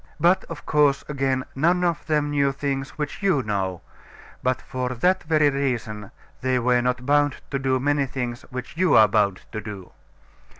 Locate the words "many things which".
7.79-8.75